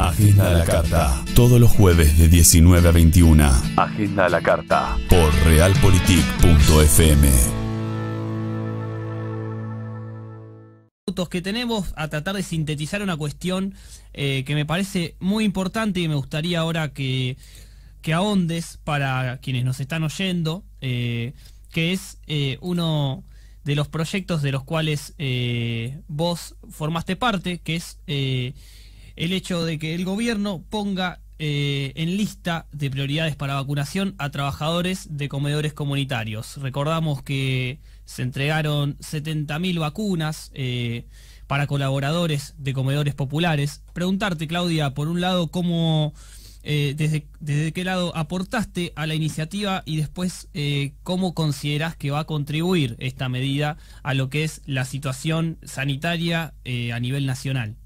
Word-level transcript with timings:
Agenda 0.00 0.50
a 0.50 0.54
la 0.54 0.64
carta. 0.64 1.24
Todos 1.34 1.60
los 1.60 1.70
jueves 1.70 2.18
de 2.18 2.28
19 2.28 2.88
a 2.88 2.90
21. 2.90 3.44
Agenda 3.76 4.24
a 4.24 4.28
la 4.30 4.40
carta. 4.40 4.96
Por 5.08 5.34
realpolitik.fm. 5.44 7.28
que 11.28 11.42
tenemos 11.42 11.92
a 11.96 12.08
tratar 12.08 12.34
de 12.34 12.42
sintetizar 12.42 13.02
una 13.02 13.16
cuestión 13.16 13.74
eh, 14.14 14.42
que 14.46 14.54
me 14.54 14.64
parece 14.64 15.16
muy 15.20 15.44
importante 15.44 16.00
y 16.00 16.08
me 16.08 16.14
gustaría 16.14 16.60
ahora 16.60 16.94
que, 16.94 17.36
que 18.00 18.14
ahondes 18.14 18.78
para 18.84 19.38
quienes 19.38 19.64
nos 19.64 19.80
están 19.80 20.02
oyendo, 20.02 20.64
eh, 20.80 21.34
que 21.72 21.92
es 21.92 22.18
eh, 22.26 22.56
uno 22.62 23.22
de 23.64 23.74
los 23.74 23.88
proyectos 23.88 24.40
de 24.40 24.52
los 24.52 24.64
cuales 24.64 25.14
vos 26.08 26.56
formaste 26.70 27.16
parte, 27.16 27.58
que 27.58 27.76
es 27.76 27.98
el 29.20 29.34
hecho 29.34 29.66
de 29.66 29.78
que 29.78 29.94
el 29.94 30.06
gobierno 30.06 30.64
ponga 30.70 31.20
eh, 31.38 31.92
en 31.94 32.16
lista 32.16 32.66
de 32.72 32.90
prioridades 32.90 33.36
para 33.36 33.54
vacunación 33.54 34.14
a 34.16 34.30
trabajadores 34.30 35.08
de 35.10 35.28
comedores 35.28 35.74
comunitarios. 35.74 36.56
Recordamos 36.56 37.22
que 37.22 37.80
se 38.06 38.22
entregaron 38.22 38.96
70.000 38.98 39.78
vacunas 39.78 40.50
eh, 40.54 41.04
para 41.46 41.66
colaboradores 41.66 42.54
de 42.56 42.72
comedores 42.72 43.14
populares. 43.14 43.82
Preguntarte, 43.92 44.48
Claudia, 44.48 44.94
por 44.94 45.08
un 45.08 45.20
lado, 45.20 45.48
cómo, 45.48 46.14
eh, 46.62 46.94
desde, 46.96 47.26
desde, 47.40 47.72
qué 47.72 47.84
lado 47.84 48.16
aportaste 48.16 48.94
a 48.96 49.06
la 49.06 49.14
iniciativa 49.14 49.82
y 49.84 49.98
después 49.98 50.48
cómo 51.02 51.34
considerás 51.34 51.94
que 51.94 52.10
va 52.10 52.20
a 52.20 52.24
contribuir 52.24 52.96
esta 53.00 53.28
medida 53.28 53.76
a 54.02 54.14
lo 54.14 54.30
que 54.30 54.44
es 54.44 54.62
la 54.64 54.86
situación 54.86 55.58
sanitaria 55.62 56.54
a 56.64 57.00
nivel 57.00 57.26
nacional. 57.26 57.79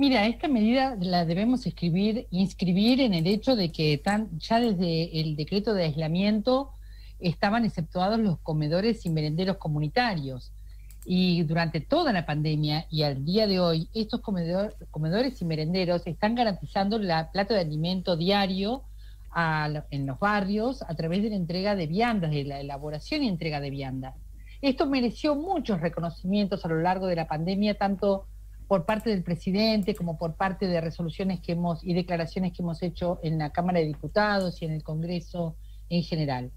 Mira, 0.00 0.26
esta 0.26 0.48
medida 0.48 0.96
la 0.98 1.26
debemos 1.26 1.66
escribir, 1.66 2.26
inscribir 2.30 3.02
en 3.02 3.12
el 3.12 3.26
hecho 3.26 3.54
de 3.54 3.70
que 3.70 4.02
ya 4.38 4.58
desde 4.58 5.20
el 5.20 5.36
decreto 5.36 5.74
de 5.74 5.84
aislamiento 5.84 6.70
estaban 7.18 7.66
exceptuados 7.66 8.18
los 8.18 8.38
comedores 8.38 9.04
y 9.04 9.10
merenderos 9.10 9.58
comunitarios. 9.58 10.52
Y 11.04 11.42
durante 11.42 11.82
toda 11.82 12.14
la 12.14 12.24
pandemia 12.24 12.86
y 12.88 13.02
al 13.02 13.26
día 13.26 13.46
de 13.46 13.60
hoy, 13.60 13.90
estos 13.92 14.22
comedores 14.22 15.42
y 15.42 15.44
merenderos 15.44 16.06
están 16.06 16.34
garantizando 16.34 16.98
la 16.98 17.30
plata 17.30 17.52
de 17.52 17.60
alimento 17.60 18.16
diario 18.16 18.84
en 19.36 20.06
los 20.06 20.18
barrios 20.18 20.80
a 20.80 20.94
través 20.94 21.22
de 21.22 21.28
la 21.28 21.36
entrega 21.36 21.76
de 21.76 21.86
viandas, 21.86 22.30
de 22.30 22.44
la 22.44 22.58
elaboración 22.58 23.22
y 23.22 23.28
entrega 23.28 23.60
de 23.60 23.68
viandas. 23.68 24.14
Esto 24.62 24.86
mereció 24.86 25.34
muchos 25.34 25.78
reconocimientos 25.82 26.64
a 26.64 26.68
lo 26.68 26.80
largo 26.80 27.06
de 27.06 27.16
la 27.16 27.28
pandemia, 27.28 27.74
tanto 27.74 28.24
por 28.70 28.84
parte 28.84 29.10
del 29.10 29.24
presidente 29.24 29.96
como 29.96 30.16
por 30.16 30.36
parte 30.36 30.68
de 30.68 30.80
resoluciones 30.80 31.40
que 31.40 31.52
hemos 31.52 31.82
y 31.82 31.92
declaraciones 31.92 32.52
que 32.52 32.62
hemos 32.62 32.80
hecho 32.84 33.18
en 33.24 33.36
la 33.36 33.50
Cámara 33.50 33.80
de 33.80 33.86
Diputados 33.86 34.62
y 34.62 34.64
en 34.64 34.70
el 34.70 34.84
Congreso 34.84 35.56
en 35.88 36.04
general. 36.04 36.52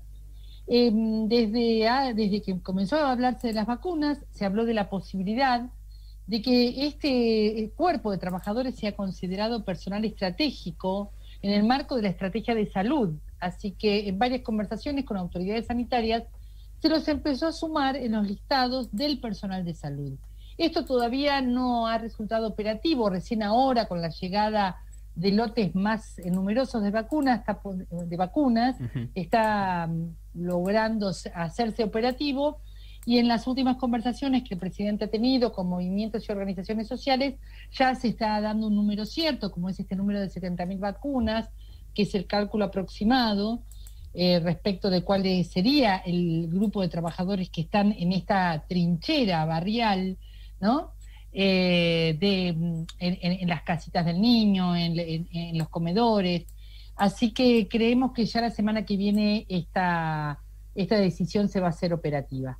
Em, 0.68 1.28
desde, 1.28 1.88
ah, 1.88 2.14
desde 2.14 2.44
que 2.44 2.62
comenzó 2.62 2.98
a 2.98 3.12
hablarse 3.12 3.48
de 3.48 3.54
las 3.54 3.66
vacunas, 3.66 4.20
se 4.30 4.46
habló 4.46 4.64
de 4.66 4.76
la 4.76 4.92
posibilidad 4.92 5.72
de 6.28 6.44
que 6.44 6.86
este 6.86 7.72
cuerpo 7.76 8.12
de 8.12 8.20
trabajadores 8.20 8.76
sea 8.76 8.96
considerado 8.96 9.66
personal 9.66 10.06
estratégico 10.06 11.14
en 11.42 11.50
el 11.50 11.64
marco 11.64 11.96
de 11.96 12.04
la 12.04 12.10
estrategia 12.10 12.54
de 12.54 12.70
salud. 12.70 13.16
Así 13.40 13.72
que 13.72 14.08
en 14.08 14.20
varias 14.20 14.42
conversaciones 14.42 15.06
con 15.06 15.18
autoridades 15.18 15.66
sanitarias 15.66 16.26
se 16.80 16.90
los 16.90 17.08
empezó 17.08 17.48
a 17.48 17.52
sumar 17.54 17.96
en 17.96 18.12
los 18.12 18.28
listados 18.28 18.96
del 18.96 19.20
personal 19.20 19.66
de 19.66 19.74
salud. 19.74 20.14
Esto 20.58 20.86
todavía 20.86 21.42
no 21.42 21.88
ha 21.88 21.98
resultado 21.98 22.48
operativo, 22.48 23.10
recién 23.10 23.44
ahora 23.44 23.88
con 23.88 24.02
la 24.02 24.10
llegada 24.10 24.78
de 25.16 25.32
lotes 25.32 25.76
más 25.76 26.16
numerosos 26.26 26.82
de 26.84 26.92
vacunas, 26.92 27.40
está, 27.40 27.60
de 28.06 28.18
vacunas, 28.18 28.76
está 29.14 29.88
mm, 29.88 30.44
logrando 30.46 31.12
hacerse 31.34 31.84
operativo. 31.84 32.60
Y 33.06 33.18
en 33.18 33.28
las 33.28 33.48
últimas 33.48 33.76
conversaciones 33.78 34.44
que 34.44 34.54
el 34.54 34.60
presidente 34.62 35.06
ha 35.06 35.10
tenido 35.10 35.52
con 35.52 35.68
movimientos 35.68 36.28
y 36.28 36.32
organizaciones 36.32 36.88
sociales 36.88 37.36
ya 37.72 37.96
se 37.96 38.08
está 38.08 38.40
dando 38.40 38.68
un 38.68 38.76
número 38.76 39.06
cierto, 39.06 39.52
como 39.52 39.68
es 39.68 39.78
este 39.78 39.98
número 39.98 40.22
de 40.22 40.30
70.000 40.30 40.80
vacunas, 40.80 41.50
que 41.94 42.04
es 42.04 42.16
el 42.16 42.26
cálculo 42.26 42.64
aproximado 42.64 43.62
eh, 44.14 44.40
respecto 44.40 44.90
de 44.90 45.04
cuál 45.04 45.24
sería 45.44 45.98
el 45.98 46.48
grupo 46.48 46.82
de 46.82 46.88
trabajadores 46.88 47.50
que 47.50 47.62
están 47.62 47.92
en 47.92 48.14
esta 48.14 48.64
trinchera 48.70 49.44
barrial 49.44 50.18
Eh, 51.36 52.16
en, 53.00 53.48
las 53.48 53.64
casitas 53.64 54.06
del 54.06 54.22
niño, 54.22 54.76
en, 54.76 55.58
los 55.58 55.70
comedores. 55.70 56.46
Así 56.96 57.32
que 57.32 57.68
creemos 57.68 58.14
que 58.14 58.26
ya 58.26 58.42
la 58.42 58.52
semana 58.52 58.86
que 58.86 58.98
viene 58.98 59.46
esta, 59.50 60.40
esta 60.76 60.98
decisión 60.98 61.50
se 61.50 61.60
va 61.60 61.68
a 61.68 61.70
hacer 61.72 61.92
operativa. 61.92 62.60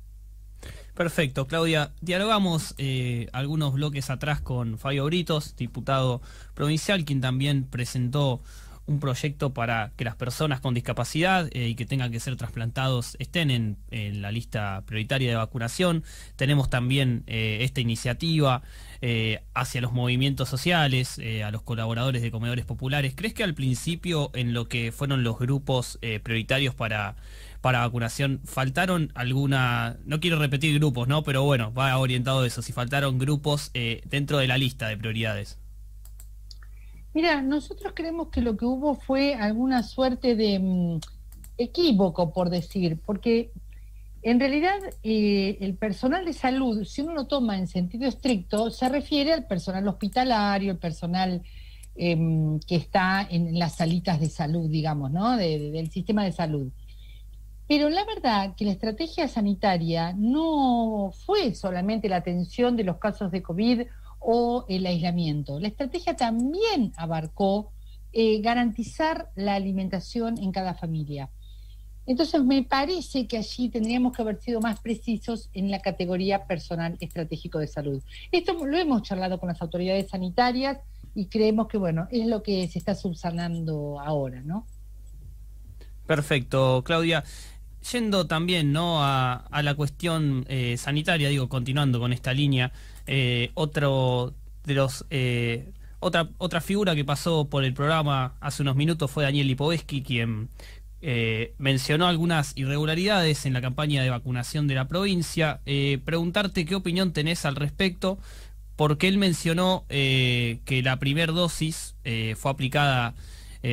Perfecto, 0.94 1.46
Claudia. 1.46 1.92
Dialogamos 2.00 2.74
eh, 2.78 3.28
algunos 3.32 3.74
bloques 3.74 4.10
atrás 4.10 4.40
con 4.40 4.78
Fabio 4.78 5.04
Britos, 5.04 5.56
diputado 5.56 6.20
provincial, 6.54 7.04
quien 7.04 7.20
también 7.20 7.64
presentó 7.64 8.42
un 8.86 9.00
proyecto 9.00 9.54
para 9.54 9.92
que 9.96 10.04
las 10.04 10.16
personas 10.16 10.60
con 10.60 10.74
discapacidad 10.74 11.48
eh, 11.52 11.68
y 11.68 11.74
que 11.74 11.86
tengan 11.86 12.12
que 12.12 12.20
ser 12.20 12.36
trasplantados 12.36 13.16
estén 13.18 13.50
en, 13.50 13.76
la 14.20 14.32
lista 14.32 14.82
prioritaria 14.86 15.30
de 15.30 15.36
vacunación. 15.36 16.04
Tenemos 16.36 16.68
también 16.68 17.22
eh, 17.26 17.58
esta 17.62 17.80
iniciativa 17.80 18.62
eh, 19.00 19.42
hacia 19.54 19.80
los 19.80 19.92
movimientos 19.92 20.48
sociales, 20.48 21.20
a 21.44 21.50
los 21.50 21.62
colaboradores 21.62 22.22
de 22.22 22.30
comedores 22.30 22.64
populares. 22.64 23.14
¿Crees 23.16 23.34
que 23.34 23.44
al 23.44 23.54
principio 23.54 24.30
en 24.34 24.52
lo 24.52 24.68
que 24.68 24.92
fueron 24.92 25.22
los 25.22 25.38
grupos 25.38 25.98
prioritarios 26.22 26.74
para 26.74 27.16
para 27.60 27.80
vacunación, 27.80 28.42
¿faltaron 28.44 29.10
alguna, 29.14 29.96
no 30.04 30.20
quiero 30.20 30.38
repetir 30.38 30.74
grupos, 30.78 31.08
¿no? 31.08 31.22
Pero 31.22 31.44
bueno, 31.44 31.72
va 31.72 31.96
orientado 31.96 32.40
a 32.40 32.46
eso, 32.46 32.60
si 32.60 32.74
faltaron 32.74 33.18
grupos 33.18 33.72
dentro 34.04 34.36
de 34.36 34.46
la 34.46 34.58
lista 34.58 34.88
de 34.88 34.98
prioridades. 34.98 35.58
Mira, 37.14 37.40
nosotros 37.42 37.92
creemos 37.94 38.28
que 38.28 38.40
lo 38.40 38.56
que 38.56 38.64
hubo 38.64 38.96
fue 38.96 39.34
alguna 39.34 39.84
suerte 39.84 40.34
de 40.34 40.58
mm, 40.58 40.98
equívoco, 41.58 42.32
por 42.32 42.50
decir, 42.50 43.00
porque 43.06 43.52
en 44.22 44.40
realidad 44.40 44.78
eh, 45.04 45.56
el 45.60 45.76
personal 45.76 46.24
de 46.24 46.32
salud, 46.32 46.84
si 46.84 47.02
uno 47.02 47.14
lo 47.14 47.26
toma 47.26 47.56
en 47.56 47.68
sentido 47.68 48.08
estricto, 48.08 48.70
se 48.70 48.88
refiere 48.88 49.32
al 49.32 49.46
personal 49.46 49.86
hospitalario, 49.86 50.72
el 50.72 50.78
personal 50.78 51.42
em, 51.94 52.58
que 52.60 52.74
está 52.76 53.26
en 53.30 53.58
las 53.60 53.76
salitas 53.76 54.18
de 54.18 54.28
salud, 54.28 54.68
digamos, 54.68 55.12
¿no? 55.12 55.36
del 55.36 55.90
sistema 55.90 56.24
de 56.24 56.32
salud. 56.32 56.72
Pero 57.68 57.88
la 57.88 58.04
verdad 58.04 58.54
que 58.56 58.64
la 58.64 58.72
estrategia 58.72 59.28
sanitaria 59.28 60.12
no 60.16 61.12
fue 61.24 61.54
solamente 61.54 62.08
la 62.08 62.16
atención 62.16 62.76
de 62.76 62.84
los 62.84 62.98
casos 62.98 63.30
de 63.30 63.42
COVID 63.42 63.82
o 64.24 64.64
el 64.68 64.86
aislamiento. 64.86 65.60
La 65.60 65.68
estrategia 65.68 66.16
también 66.16 66.92
abarcó 66.96 67.70
eh, 68.12 68.40
garantizar 68.40 69.30
la 69.34 69.54
alimentación 69.54 70.38
en 70.38 70.52
cada 70.52 70.74
familia. 70.74 71.30
Entonces 72.06 72.42
me 72.44 72.62
parece 72.62 73.26
que 73.26 73.38
allí 73.38 73.70
tendríamos 73.70 74.14
que 74.14 74.22
haber 74.22 74.40
sido 74.40 74.60
más 74.60 74.80
precisos 74.80 75.48
en 75.54 75.70
la 75.70 75.80
categoría 75.80 76.46
personal 76.46 76.96
estratégico 77.00 77.58
de 77.58 77.66
salud. 77.66 78.02
Esto 78.30 78.52
lo 78.64 78.76
hemos 78.76 79.02
charlado 79.02 79.38
con 79.38 79.48
las 79.48 79.60
autoridades 79.62 80.10
sanitarias 80.10 80.78
y 81.14 81.26
creemos 81.26 81.68
que 81.68 81.78
bueno, 81.78 82.06
es 82.10 82.26
lo 82.26 82.42
que 82.42 82.68
se 82.68 82.78
está 82.78 82.94
subsanando 82.94 84.00
ahora, 84.00 84.42
¿no? 84.42 84.66
Perfecto, 86.06 86.82
Claudia. 86.84 87.24
Yendo 87.92 88.26
también 88.26 88.72
¿no? 88.72 89.04
a, 89.04 89.44
la 89.62 89.74
cuestión 89.74 90.46
eh, 90.48 90.76
sanitaria, 90.78 91.28
digo, 91.28 91.48
continuando 91.48 92.00
con 92.00 92.12
esta 92.12 92.32
línea, 92.32 92.72
eh, 93.06 93.50
otro 93.54 94.32
de 94.64 94.74
los 94.74 95.04
eh, 95.10 95.70
otra 96.00 96.28
otra 96.38 96.62
figura 96.62 96.94
que 96.94 97.04
pasó 97.04 97.46
por 97.48 97.64
el 97.64 97.74
programa 97.74 98.34
hace 98.40 98.62
unos 98.62 98.76
minutos 98.76 99.10
fue 99.10 99.24
Daniel 99.24 99.46
Lipovetsky, 99.48 100.02
quien 100.02 100.48
mencionó 101.58 102.06
algunas 102.06 102.56
irregularidades 102.56 103.44
en 103.44 103.52
la 103.52 103.60
campaña 103.60 104.02
de 104.02 104.08
vacunación 104.08 104.66
de 104.66 104.74
la 104.74 104.88
provincia. 104.88 105.60
preguntarte 106.06 106.64
qué 106.64 106.74
opinión 106.74 107.12
tenés 107.12 107.44
al 107.44 107.56
respecto, 107.56 108.18
porque 108.76 109.08
él 109.08 109.18
mencionó 109.18 109.84
que 109.88 110.80
la 110.82 110.98
primera 110.98 111.30
dosis 111.30 111.94
fue 112.02 112.50
aplicada 112.50 113.14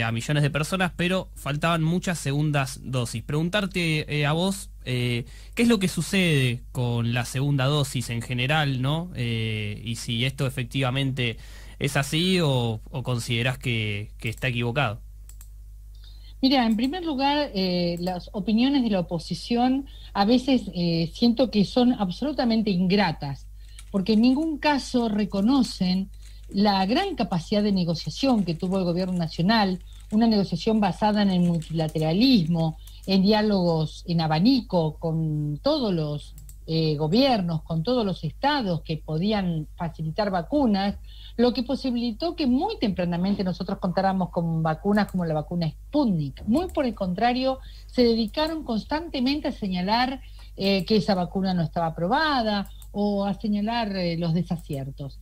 a 0.04 0.12
millones 0.12 0.44
de 0.44 0.50
personas, 0.50 0.94
pero 0.96 1.30
faltaban 1.36 1.84
muchas 1.84 2.18
segundas 2.20 2.80
dosis. 2.84 3.24
Preguntarte 3.24 4.26
a 4.26 4.32
vos 4.32 4.72
eh, 4.86 5.26
¿Qué 5.54 5.64
es 5.64 5.68
lo 5.68 5.80
que 5.80 5.88
sucede 5.88 6.62
con 6.72 7.14
la 7.14 7.26
segunda 7.26 7.66
dosis 7.66 8.10
en 8.10 8.22
general, 8.22 8.82
no? 8.82 9.12
Eh, 9.16 9.82
y 9.84 9.96
si 9.96 10.26
esto 10.26 10.48
efectivamente 10.48 11.38
es 11.80 11.98
así 11.98 12.40
o, 12.42 12.82
consideras 13.04 13.58
que, 13.58 14.12
está 14.22 14.48
equivocado. 14.48 15.00
Mira, 16.42 16.66
en 16.66 16.76
primer 16.76 17.06
lugar, 17.06 17.52
eh, 17.54 17.98
las 18.00 18.30
opiniones 18.34 18.84
de 18.84 18.90
la 18.90 19.02
oposición 19.02 19.86
a 20.14 20.26
veces 20.26 20.64
siento 21.14 21.52
que 21.52 21.66
son 21.66 21.94
absolutamente 21.94 22.72
ingratas, 22.72 23.48
porque 23.92 24.14
en 24.14 24.22
ningún 24.22 24.58
caso 24.58 25.10
reconocen 25.10 26.10
la 26.54 26.86
gran 26.86 27.16
capacidad 27.16 27.64
de 27.64 27.72
negociación 27.72 28.44
que 28.44 28.56
tuvo 28.56 28.78
el 28.78 28.84
gobierno 28.84 29.18
nacional, 29.18 29.80
una 30.12 30.28
negociación 30.28 30.80
basada 30.80 31.22
en 31.22 31.30
el 31.30 31.40
multilateralismo, 31.42 32.78
en 33.06 33.22
diálogos 33.22 34.04
en 34.08 34.22
abanico 34.22 34.96
con 35.00 35.60
todos 35.64 35.94
los 35.94 36.36
eh, 36.68 36.96
gobiernos, 36.96 37.64
con 37.64 37.84
todos 37.84 38.06
los 38.06 38.24
estados 38.24 38.82
que 38.82 38.98
podían 38.98 39.68
facilitar 39.76 40.30
vacunas, 40.30 40.96
lo 41.36 41.54
que 41.54 41.64
posibilitó 41.64 42.36
que 42.36 42.46
muy 42.46 42.78
tempranamente 42.78 43.44
nosotros 43.44 43.80
contáramos 43.80 44.30
con 44.30 44.62
vacunas 44.62 45.10
como 45.10 45.26
la 45.26 45.34
vacuna 45.34 45.70
Sputnik. 45.70 46.44
Muy 46.46 46.68
por 46.68 46.86
el 46.86 46.94
contrario, 46.94 47.60
se 47.88 48.04
dedicaron 48.04 48.64
constantemente 48.64 49.48
a 49.48 49.52
señalar 49.52 50.22
eh, 50.56 50.86
que 50.86 50.98
esa 50.98 51.16
vacuna 51.16 51.54
no 51.54 51.64
estaba 51.64 51.88
aprobada 51.88 52.70
o 52.92 53.26
a 53.26 53.34
señalar 53.34 53.96
eh, 53.96 54.18
los 54.18 54.34
desaciertos. 54.34 55.20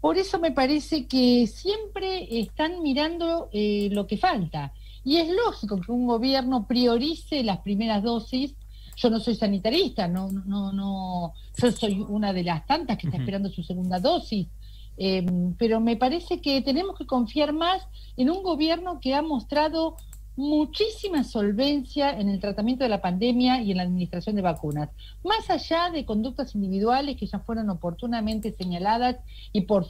Por 0.00 0.16
eso 0.16 0.38
me 0.38 0.52
parece 0.52 1.06
que 1.06 1.46
siempre 1.46 2.40
están 2.40 2.82
mirando 2.82 3.48
eh, 3.52 3.88
lo 3.90 4.06
que 4.06 4.16
falta. 4.16 4.72
Y 5.04 5.16
es 5.16 5.28
lógico 5.28 5.80
que 5.80 5.90
un 5.90 6.06
gobierno 6.06 6.66
priorice 6.66 7.42
las 7.42 7.58
primeras 7.58 8.02
dosis. 8.02 8.54
Yo 8.96 9.10
no 9.10 9.20
soy 9.20 9.36
sanitarista, 9.36 10.08
no, 10.08 10.28
no, 10.30 10.72
no, 10.72 11.32
yo 11.56 11.70
soy 11.70 12.04
una 12.08 12.32
de 12.32 12.42
las 12.42 12.66
tantas 12.66 12.98
que 12.98 13.06
está 13.06 13.18
esperando 13.18 13.48
su 13.48 13.62
segunda 13.62 14.00
dosis. 14.00 14.48
Em, 14.96 15.54
pero 15.54 15.80
me 15.80 15.96
parece 15.96 16.40
que 16.40 16.60
tenemos 16.60 16.98
que 16.98 17.06
confiar 17.06 17.52
más 17.52 17.86
en 18.16 18.30
un 18.30 18.42
gobierno 18.42 18.98
que 19.00 19.14
ha 19.14 19.22
mostrado 19.22 19.96
muchísima 20.38 21.24
solvencia 21.24 22.12
en 22.12 22.28
el 22.28 22.38
tratamiento 22.38 22.84
de 22.84 22.90
la 22.90 23.02
pandemia 23.02 23.60
y 23.60 23.72
en 23.72 23.78
la 23.78 23.82
administración 23.82 24.36
de 24.36 24.42
vacunas, 24.42 24.88
más 25.24 25.50
allá 25.50 25.90
de 25.90 26.04
conductas 26.04 26.54
individuales 26.54 27.16
que 27.16 27.26
ya 27.26 27.40
fueron 27.40 27.68
oportunamente 27.70 28.54
señaladas 28.56 29.16
y 29.52 29.62
por, 29.62 29.88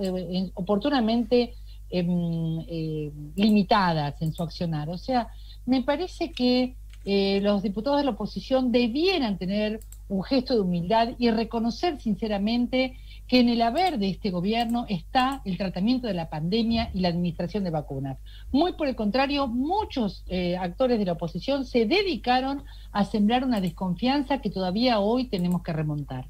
eh, 0.00 0.50
oportunamente 0.54 1.54
em, 1.90 2.60
eh, 2.66 3.12
limitadas 3.36 4.22
en 4.22 4.32
su 4.32 4.42
accionar. 4.42 4.88
O 4.88 4.96
sea, 4.96 5.28
me 5.66 5.82
parece 5.82 6.32
que 6.32 6.76
eh, 7.04 7.40
los 7.42 7.62
diputados 7.62 7.98
de 7.98 8.04
la 8.04 8.12
oposición 8.12 8.72
debieran 8.72 9.38
tener 9.38 9.80
un 10.08 10.22
gesto 10.22 10.54
de 10.54 10.60
humildad 10.60 11.10
y 11.18 11.30
reconocer 11.30 12.00
sinceramente 12.00 12.96
que 13.26 13.38
en 13.38 13.48
el 13.48 13.62
haber 13.62 13.98
de 13.98 14.10
este 14.10 14.30
gobierno 14.30 14.86
está 14.88 15.40
el 15.44 15.56
tratamiento 15.56 16.08
de 16.08 16.14
la 16.14 16.28
pandemia 16.28 16.90
y 16.92 16.98
la 16.98 17.08
administración 17.08 17.62
de 17.62 17.70
vacunas. 17.70 18.18
Muy 18.50 18.72
por 18.72 18.88
el 18.88 18.96
contrario, 18.96 19.46
muchos 19.46 20.24
eh, 20.26 20.56
actores 20.56 20.98
de 20.98 21.04
la 21.04 21.12
oposición 21.12 21.64
se 21.64 21.86
dedicaron 21.86 22.64
a 22.90 23.04
sembrar 23.04 23.44
una 23.44 23.60
desconfianza 23.60 24.38
que 24.38 24.50
todavía 24.50 24.98
hoy 24.98 25.26
tenemos 25.26 25.62
que 25.62 25.72
remontar. 25.72 26.26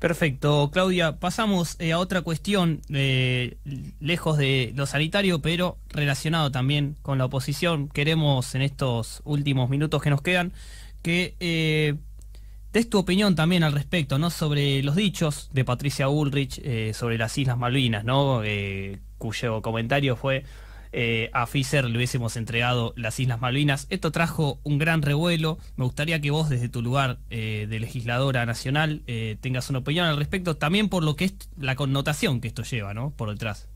Perfecto, 0.00 0.70
Claudia. 0.72 1.20
Pasamos 1.20 1.76
eh, 1.78 1.92
a 1.92 1.98
otra 2.00 2.22
cuestión, 2.22 2.80
eh, 2.88 3.58
lejos 4.00 4.36
de 4.38 4.72
lo 4.74 4.86
sanitario, 4.86 5.40
pero 5.40 5.78
relacionado 5.90 6.50
también 6.50 6.96
con 7.02 7.18
la 7.18 7.26
oposición. 7.26 7.88
Queremos 7.88 8.56
en 8.56 8.62
estos 8.62 9.22
últimos 9.24 9.70
minutos 9.70 10.02
que 10.02 10.10
nos 10.10 10.22
quedan 10.22 10.52
que 11.02 11.36
des 12.72 12.88
tu 12.88 12.98
opinión 12.98 13.34
también 13.34 13.64
al 13.64 13.72
respecto, 13.72 14.18
¿no? 14.18 14.30
Sobre 14.30 14.82
los 14.82 14.94
dichos 14.94 15.50
de 15.52 15.64
Patricia 15.64 16.08
Ulrich 16.08 16.60
eh, 16.62 16.92
sobre 16.94 17.18
las 17.18 17.36
Islas 17.36 17.58
Malvinas, 17.58 18.04
¿no? 18.04 18.42
Eh, 18.44 19.00
cuyo 19.18 19.60
comentario 19.62 20.16
fue 20.16 20.44
eh, 20.92 21.30
a 21.32 21.46
Fischer 21.46 21.84
le 21.84 21.96
hubiésemos 21.96 22.36
entregado 22.36 22.92
las 22.96 23.18
Islas 23.20 23.40
Malvinas. 23.40 23.86
Esto 23.90 24.10
trajo 24.10 24.58
un 24.62 24.78
gran 24.78 25.02
revuelo. 25.02 25.58
Me 25.76 25.84
gustaría 25.84 26.20
que 26.20 26.30
vos, 26.30 26.48
desde 26.48 26.68
tu 26.68 26.82
lugar 26.82 27.18
de 27.28 27.78
legisladora 27.80 28.44
nacional, 28.46 29.02
tengas 29.40 29.70
una 29.70 29.80
opinión 29.80 30.06
al 30.06 30.16
respecto, 30.16 30.56
también 30.56 30.88
por 30.88 31.02
lo 31.04 31.16
que 31.16 31.26
es 31.26 31.34
la 31.58 31.76
connotación 31.76 32.40
que 32.40 32.48
esto 32.48 32.62
lleva, 32.62 32.94
¿no? 32.94 33.10
Por 33.10 33.30
detrás. 33.30 33.68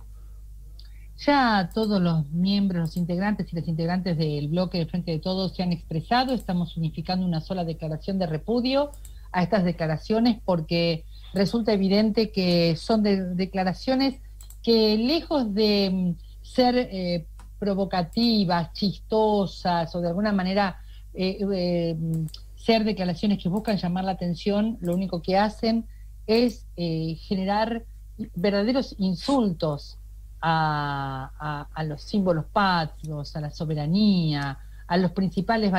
Ya 1.19 1.71
todos 1.73 2.03
los 2.03 2.29
miembros, 2.31 2.81
los 2.81 2.97
integrantes 2.97 3.53
y 3.53 3.57
las 3.57 3.69
integrantes 3.69 4.19
del 4.19 4.49
bloque 4.49 4.79
de 4.79 4.87
Frente 4.87 5.13
de 5.13 5.21
Todos 5.21 5.55
se 5.55 5.63
han 5.63 5.73
expresado, 5.73 6.35
estamos 6.35 6.77
unificando 6.77 7.25
una 7.25 7.41
sola 7.41 7.65
declaración 7.65 8.19
de 8.19 8.27
repudio 8.27 8.91
a 9.33 9.43
estas 9.43 9.65
declaraciones 9.65 10.39
porque 10.45 11.05
resulta 11.33 11.73
evidente 11.73 12.31
que 12.31 12.77
son 12.77 13.03
declaraciones 13.37 14.17
que 14.63 14.97
lejos 14.97 15.55
de 15.55 16.15
ser 16.55 16.77
eh, 16.77 17.27
provocativas, 17.59 18.73
chistosas 18.73 19.95
o 19.95 20.01
de 20.01 20.09
alguna 20.09 20.33
manera 20.33 20.79
eh, 21.13 21.39
eh, 21.53 21.97
ser 22.57 22.85
declaraciones 22.85 23.43
que 23.43 23.49
buscan 23.49 23.77
llamar 23.77 24.05
la 24.05 24.13
atención, 24.13 24.79
lo 24.81 24.95
único 24.95 25.21
que 25.21 25.37
hacen 25.37 25.87
es 26.27 26.67
generar 26.75 27.85
verdaderos 28.35 28.95
insultos 28.99 29.99
a, 30.41 31.85
los 31.87 32.01
símbolos 32.03 32.47
patrios, 32.47 33.37
a 33.37 33.43
la 33.43 33.51
soberanía, 33.51 34.59
a 34.87 34.97
los 34.97 35.13
principales 35.13 35.71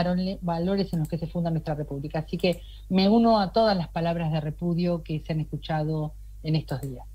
valores 0.42 0.94
en 0.94 1.00
los 1.00 1.08
que 1.08 1.18
se 1.18 1.26
funda 1.26 1.50
nuestra 1.50 1.74
república. 1.74 2.20
Así 2.20 2.38
que 2.38 2.62
me 2.90 3.10
uno 3.10 3.40
a 3.40 3.52
todas 3.52 3.76
las 3.76 3.88
palabras 3.88 4.32
de 4.32 4.42
repudio 4.42 5.02
que 5.02 5.20
se 5.20 5.34
han 5.34 5.40
escuchado 5.40 6.14
en 6.44 6.56
estos 6.56 6.82
días. 6.82 7.08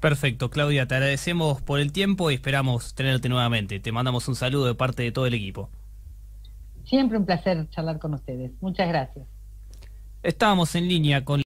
Perfecto, 0.00 0.48
Claudia, 0.48 0.86
te 0.86 0.94
agradecemos 0.94 1.60
por 1.60 1.78
el 1.78 1.92
tiempo 1.92 2.30
y 2.30 2.34
esperamos 2.34 2.94
tenerte 2.94 3.28
nuevamente. 3.28 3.80
Te 3.80 3.92
mandamos 3.92 4.28
un 4.28 4.34
saludo 4.34 4.66
de 4.66 4.74
parte 4.74 5.02
de 5.02 5.12
todo 5.12 5.26
el 5.26 5.34
equipo. 5.34 5.68
Siempre 6.84 7.18
un 7.18 7.26
placer 7.26 7.68
charlar 7.68 7.98
con 7.98 8.14
ustedes. 8.14 8.50
Muchas 8.62 8.88
gracias. 8.88 9.26
Estábamos 10.22 10.74
en 10.74 10.88
línea 10.88 11.24
con 11.24 11.42